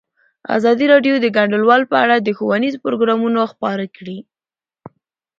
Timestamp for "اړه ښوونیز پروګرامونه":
2.03-3.39